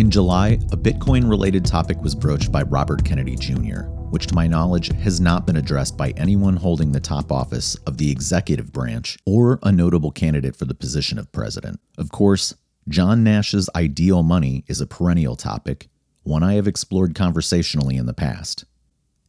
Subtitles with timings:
[0.00, 4.46] In July, a Bitcoin related topic was broached by Robert Kennedy Jr., which to my
[4.46, 9.18] knowledge has not been addressed by anyone holding the top office of the executive branch
[9.26, 11.80] or a notable candidate for the position of president.
[11.98, 12.54] Of course,
[12.88, 15.88] John Nash's ideal money is a perennial topic,
[16.22, 18.64] one I have explored conversationally in the past.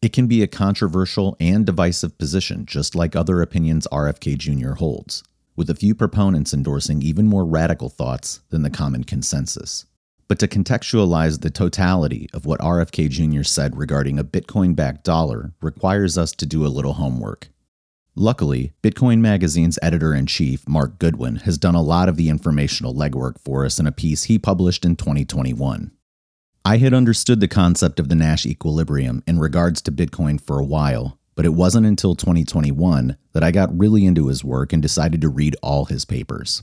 [0.00, 4.76] It can be a controversial and divisive position, just like other opinions RFK Jr.
[4.76, 5.24] holds,
[5.56, 9.84] with a few proponents endorsing even more radical thoughts than the common consensus.
[10.26, 13.42] But to contextualize the totality of what RFK Jr.
[13.42, 17.48] said regarding a Bitcoin backed dollar requires us to do a little homework.
[18.16, 22.94] Luckily, Bitcoin Magazine's editor in chief, Mark Goodwin, has done a lot of the informational
[22.94, 25.90] legwork for us in a piece he published in 2021.
[26.64, 30.64] I had understood the concept of the Nash equilibrium in regards to Bitcoin for a
[30.64, 35.20] while, but it wasn't until 2021 that I got really into his work and decided
[35.20, 36.62] to read all his papers.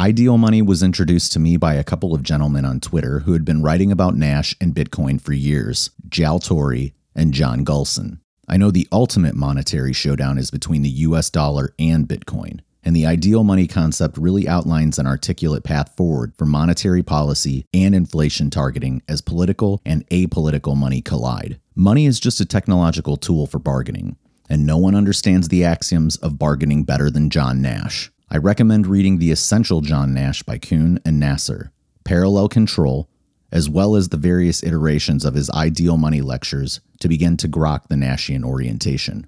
[0.00, 3.44] Ideal Money was introduced to me by a couple of gentlemen on Twitter who had
[3.44, 8.18] been writing about Nash and Bitcoin for years Jal Torre and John Gulson.
[8.48, 13.04] I know the ultimate monetary showdown is between the US dollar and Bitcoin, and the
[13.04, 19.02] ideal money concept really outlines an articulate path forward for monetary policy and inflation targeting
[19.06, 21.60] as political and apolitical money collide.
[21.74, 24.16] Money is just a technological tool for bargaining,
[24.48, 28.10] and no one understands the axioms of bargaining better than John Nash.
[28.32, 31.72] I recommend reading The Essential John Nash by Kuhn and Nasar,
[32.04, 33.10] Parallel Control,
[33.50, 37.88] as well as the various iterations of his Ideal Money lectures to begin to grok
[37.88, 39.26] the Nashian orientation.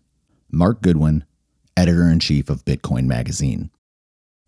[0.53, 1.25] Mark Goodwin,
[1.77, 3.71] editor in chief of Bitcoin Magazine.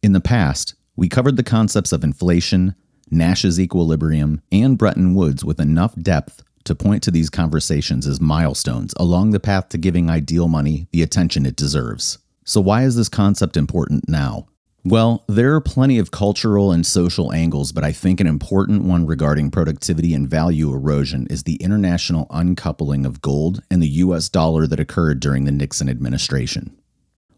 [0.05, 2.77] In the past, we covered the concepts of inflation,
[3.11, 8.95] Nash's equilibrium, and Bretton Woods with enough depth to point to these conversations as milestones
[8.99, 12.19] along the path to giving ideal money the attention it deserves.
[12.47, 14.47] So, why is this concept important now?
[14.85, 19.07] Well, there are plenty of cultural and social angles, but I think an important one
[19.07, 24.67] regarding productivity and value erosion is the international uncoupling of gold and the US dollar
[24.67, 26.77] that occurred during the Nixon administration.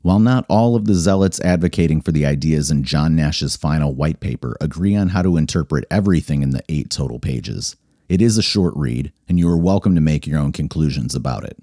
[0.03, 4.19] While not all of the zealots advocating for the ideas in John Nash's final white
[4.19, 7.77] paper agree on how to interpret everything in the eight total pages,
[8.09, 11.45] it is a short read, and you are welcome to make your own conclusions about
[11.45, 11.57] it.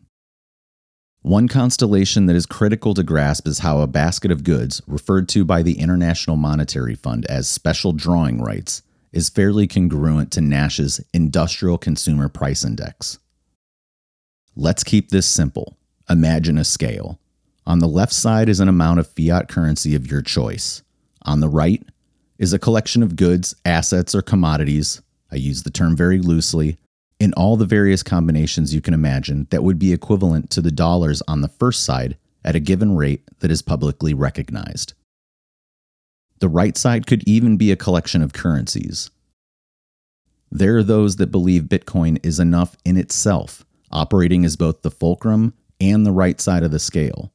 [1.24, 5.46] One constellation that is critical to grasp is how a basket of goods, referred to
[5.46, 8.82] by the International Monetary Fund as special drawing rights,
[9.14, 13.20] is fairly congruent to Nash's Industrial Consumer Price Index.
[14.58, 15.78] Let's keep this simple.
[16.10, 17.22] Imagine a scale.
[17.66, 20.84] On the left side is an amount of fiat currency of your choice.
[21.22, 21.82] On the right
[22.38, 25.02] is a collection of goods, assets, or commodities.
[25.32, 26.78] I use the term very loosely
[27.24, 31.24] in all the various combinations you can imagine that would be equivalent to the dollars
[31.26, 34.92] on the first side at a given rate that is publicly recognized.
[36.40, 39.10] The right side could even be a collection of currencies.
[40.52, 45.54] There are those that believe Bitcoin is enough in itself, operating as both the fulcrum
[45.80, 47.32] and the right side of the scale.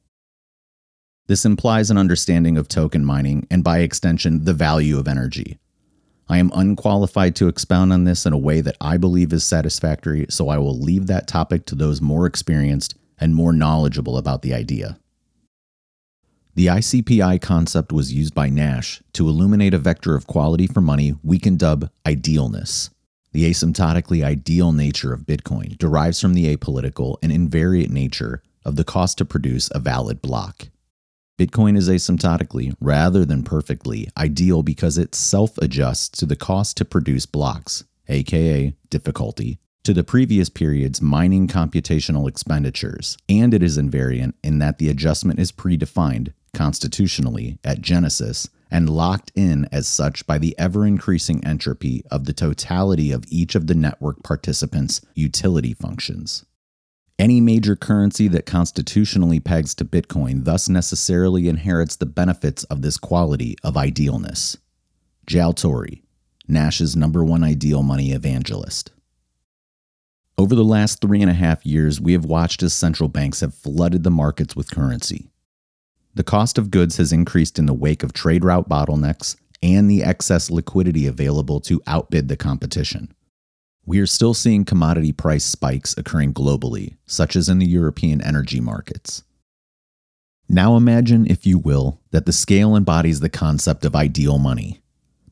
[1.25, 5.57] This implies an understanding of token mining and, by extension, the value of energy.
[6.29, 10.27] I am unqualified to expound on this in a way that I believe is satisfactory,
[10.29, 14.53] so I will leave that topic to those more experienced and more knowledgeable about the
[14.53, 14.99] idea.
[16.53, 21.15] The ICPI concept was used by Nash to illuminate a vector of quality for money
[21.23, 22.91] we can dub idealness.
[23.31, 28.83] The asymptotically ideal nature of Bitcoin derives from the apolitical and invariant nature of the
[28.83, 30.67] cost to produce a valid block.
[31.39, 36.83] Bitcoin is asymptotically, rather than perfectly, ideal because it self adjusts to the cost to
[36.83, 44.33] produce blocks, aka difficulty, to the previous period's mining computational expenditures, and it is invariant
[44.43, 50.37] in that the adjustment is predefined constitutionally at Genesis and locked in as such by
[50.37, 56.43] the ever increasing entropy of the totality of each of the network participants' utility functions.
[57.19, 62.95] Any major currency that constitutionally pegs to Bitcoin thus necessarily inherits the benefits of this
[62.95, 64.55] quality of idealness.
[65.27, 65.99] Jal Torre,
[66.47, 68.93] Nash's number one ideal money evangelist.
[70.37, 73.53] Over the last three and a half years, we have watched as central banks have
[73.53, 75.27] flooded the markets with currency.
[76.15, 80.03] The cost of goods has increased in the wake of trade route bottlenecks and the
[80.03, 83.13] excess liquidity available to outbid the competition.
[83.89, 88.59] We are still seeing commodity price spikes occurring globally, such as in the European energy
[88.59, 89.23] markets.
[90.47, 94.79] Now imagine, if you will, that the scale embodies the concept of ideal money.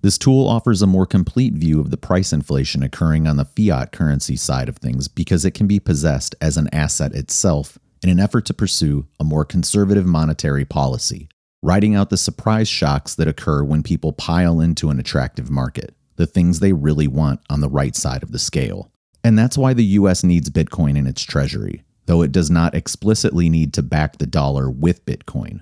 [0.01, 3.91] This tool offers a more complete view of the price inflation occurring on the fiat
[3.91, 8.19] currency side of things because it can be possessed as an asset itself in an
[8.19, 11.29] effort to pursue a more conservative monetary policy,
[11.61, 15.93] riding out the surprise shocks that occur when people pile into an attractive market.
[16.17, 18.91] The things they really want on the right side of the scale.
[19.23, 23.49] And that's why the US needs Bitcoin in its treasury, though it does not explicitly
[23.49, 25.61] need to back the dollar with Bitcoin,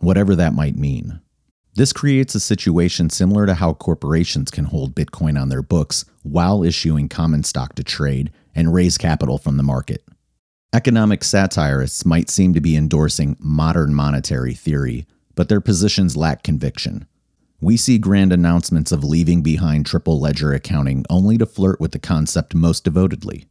[0.00, 1.20] whatever that might mean.
[1.74, 6.64] This creates a situation similar to how corporations can hold Bitcoin on their books while
[6.64, 10.02] issuing common stock to trade and raise capital from the market.
[10.74, 17.06] Economic satirists might seem to be endorsing modern monetary theory, but their positions lack conviction.
[17.60, 21.98] We see grand announcements of leaving behind triple ledger accounting only to flirt with the
[21.98, 23.46] concept most devotedly.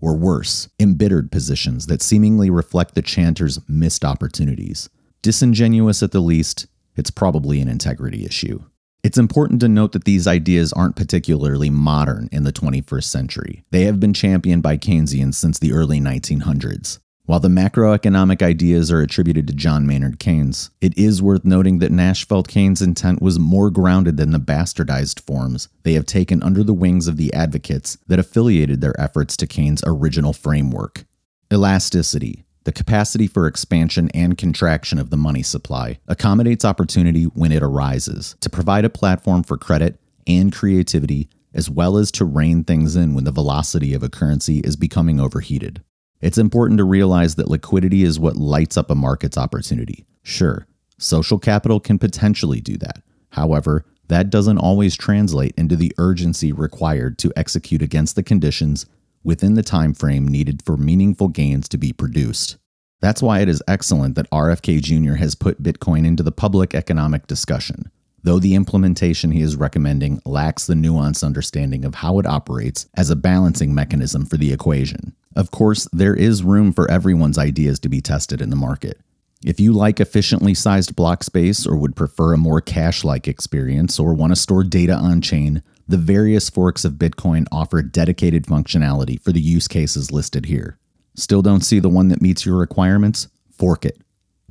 [0.00, 4.88] Or worse, embittered positions that seemingly reflect the chanters' missed opportunities.
[5.22, 6.66] Disingenuous at the least,
[6.96, 8.64] it's probably an integrity issue.
[9.04, 13.64] It's important to note that these ideas aren't particularly modern in the 21st century.
[13.70, 16.98] They have been championed by Keynesians since the early 1900s.
[17.26, 21.90] While the macroeconomic ideas are attributed to John Maynard Keynes, it is worth noting that
[21.90, 26.62] Nash felt Keynes' intent was more grounded than the bastardized forms they have taken under
[26.62, 31.06] the wings of the advocates that affiliated their efforts to Keynes' original framework.
[31.50, 37.62] Elasticity, the capacity for expansion and contraction of the money supply accommodates opportunity when it
[37.62, 42.96] arises to provide a platform for credit and creativity, as well as to rein things
[42.96, 45.82] in when the velocity of a currency is becoming overheated.
[46.24, 50.06] It's important to realize that liquidity is what lights up a market's opportunity.
[50.22, 50.66] Sure,
[50.96, 53.02] social capital can potentially do that.
[53.32, 58.86] However, that doesn't always translate into the urgency required to execute against the conditions
[59.22, 62.56] within the time frame needed for meaningful gains to be produced.
[63.02, 65.16] That's why it is excellent that RFK Jr.
[65.16, 67.90] has put Bitcoin into the public economic discussion,
[68.22, 73.10] though the implementation he is recommending lacks the nuanced understanding of how it operates as
[73.10, 75.14] a balancing mechanism for the equation.
[75.36, 79.00] Of course, there is room for everyone's ideas to be tested in the market.
[79.44, 83.98] If you like efficiently sized block space or would prefer a more cash like experience
[83.98, 89.20] or want to store data on chain, the various forks of Bitcoin offer dedicated functionality
[89.20, 90.78] for the use cases listed here.
[91.14, 93.28] Still don't see the one that meets your requirements?
[93.52, 94.00] Fork it.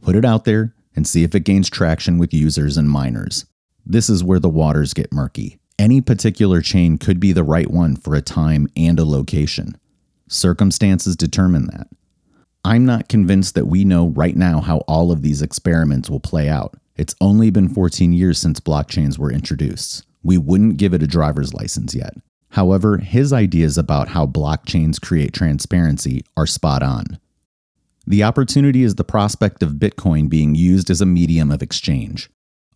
[0.01, 3.45] Put it out there and see if it gains traction with users and miners.
[3.85, 5.57] This is where the waters get murky.
[5.79, 9.75] Any particular chain could be the right one for a time and a location.
[10.33, 11.87] Circumstances determine that.
[12.65, 16.49] I'm not convinced that we know right now how all of these experiments will play
[16.49, 16.75] out.
[16.95, 21.53] It's only been 14 years since blockchains were introduced we wouldn't give it a driver's
[21.53, 22.15] license yet.
[22.51, 27.19] However, his ideas about how blockchains create transparency are spot on.
[28.05, 32.29] The opportunity is the prospect of Bitcoin being used as a medium of exchange.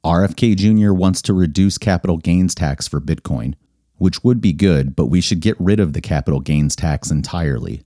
[0.04, 0.94] RFK Jr.
[0.94, 3.56] wants to reduce capital gains tax for Bitcoin,
[3.98, 7.84] which would be good, but we should get rid of the capital gains tax entirely.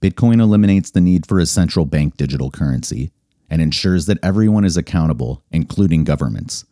[0.00, 3.10] Bitcoin eliminates the need for a central bank digital currency
[3.48, 6.64] and ensures that everyone is accountable, including governments.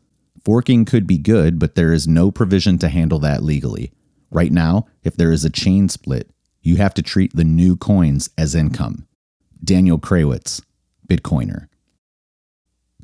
[0.44, 3.92] Forking could be good, but there is no provision to handle that legally.
[4.30, 6.30] Right now, if there is a chain split,
[6.62, 9.06] you have to treat the new coins as income.
[9.62, 10.62] Daniel Krawisz,
[11.08, 11.68] Bitcoiner.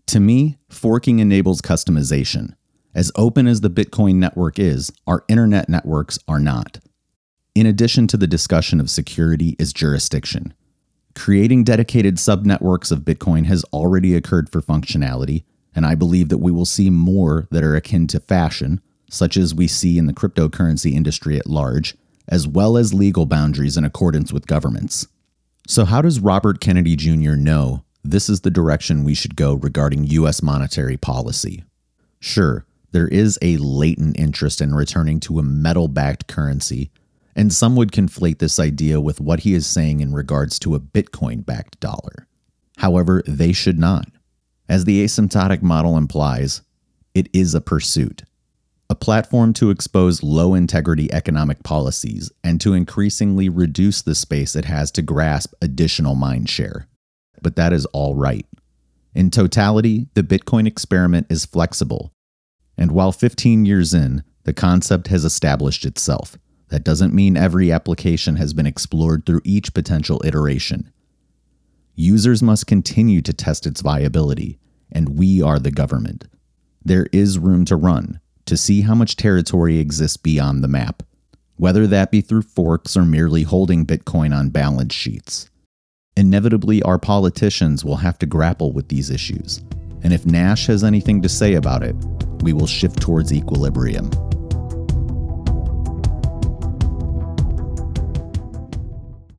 [0.06, 2.54] To me, forking enables customization.
[2.94, 6.80] As open as the Bitcoin network is, our internet networks are not.
[7.54, 10.54] In addition to the discussion of security is jurisdiction.
[11.14, 15.44] Creating dedicated subnetworks of Bitcoin has already occurred for functionality,
[15.74, 19.54] and I believe that we will see more that are akin to fashion, such as
[19.54, 24.32] we see in the cryptocurrency industry at large, as well as legal boundaries in accordance
[24.32, 25.06] with governments.
[25.66, 27.34] So, how does Robert Kennedy Jr.
[27.36, 30.42] know this is the direction we should go regarding U.S.
[30.42, 31.64] monetary policy?
[32.18, 36.90] Sure, there is a latent interest in returning to a metal backed currency,
[37.36, 40.80] and some would conflate this idea with what he is saying in regards to a
[40.80, 42.26] Bitcoin backed dollar.
[42.78, 44.08] However, they should not.
[44.68, 46.62] As the asymptotic model implies,
[47.14, 48.22] it is a pursuit,
[48.88, 54.64] a platform to expose low integrity economic policies and to increasingly reduce the space it
[54.64, 56.86] has to grasp additional mind share.
[57.42, 58.46] But that is all right.
[59.14, 62.12] In totality, the Bitcoin experiment is flexible.
[62.80, 66.36] And while 15 years in, the concept has established itself.
[66.70, 70.90] That doesn't mean every application has been explored through each potential iteration
[72.00, 74.58] users must continue to test its viability,
[74.90, 76.24] and we are the government.
[76.84, 81.02] There is room to run to see how much territory exists beyond the map,
[81.56, 85.50] whether that be through forks or merely holding Bitcoin on balance sheets.
[86.16, 89.62] Inevitably, our politicians will have to grapple with these issues,
[90.02, 91.94] and if Nash has anything to say about it,
[92.42, 94.10] we will shift towards equilibrium.